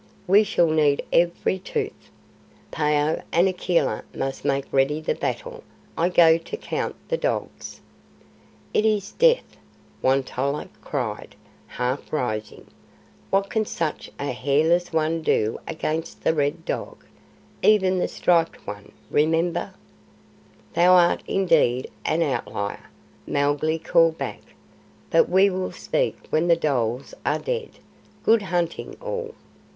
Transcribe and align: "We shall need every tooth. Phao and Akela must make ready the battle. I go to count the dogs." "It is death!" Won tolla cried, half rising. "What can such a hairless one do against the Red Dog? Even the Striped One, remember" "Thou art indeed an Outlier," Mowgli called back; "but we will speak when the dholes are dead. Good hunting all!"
"We 0.25 0.43
shall 0.43 0.65
need 0.71 1.03
every 1.13 1.59
tooth. 1.59 2.09
Phao 2.71 3.21
and 3.31 3.47
Akela 3.47 4.03
must 4.15 4.43
make 4.43 4.65
ready 4.73 4.99
the 4.99 5.13
battle. 5.13 5.63
I 5.95 6.09
go 6.09 6.39
to 6.39 6.57
count 6.57 6.95
the 7.07 7.17
dogs." 7.17 7.81
"It 8.73 8.83
is 8.83 9.11
death!" 9.11 9.57
Won 10.01 10.23
tolla 10.23 10.69
cried, 10.81 11.35
half 11.67 12.11
rising. 12.11 12.65
"What 13.29 13.51
can 13.51 13.63
such 13.67 14.09
a 14.17 14.31
hairless 14.31 14.91
one 14.91 15.21
do 15.21 15.59
against 15.67 16.23
the 16.23 16.33
Red 16.33 16.65
Dog? 16.65 17.05
Even 17.61 17.99
the 17.99 18.07
Striped 18.07 18.65
One, 18.65 18.93
remember" 19.11 19.71
"Thou 20.73 20.93
art 20.93 21.21
indeed 21.27 21.91
an 22.05 22.23
Outlier," 22.23 22.89
Mowgli 23.27 23.77
called 23.77 24.17
back; 24.17 24.41
"but 25.11 25.29
we 25.29 25.51
will 25.51 25.71
speak 25.71 26.17
when 26.31 26.47
the 26.47 26.55
dholes 26.55 27.13
are 27.23 27.37
dead. 27.37 27.73
Good 28.25 28.41
hunting 28.41 28.97
all!" 28.99 29.35